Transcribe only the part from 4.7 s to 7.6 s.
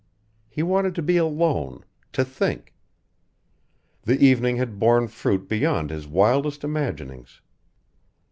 borne fruit beyond his wildest imaginings.